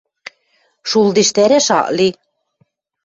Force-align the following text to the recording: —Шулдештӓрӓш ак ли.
—Шулдештӓрӓш 0.89 1.67
ак 1.79 1.87
ли. 1.97 2.09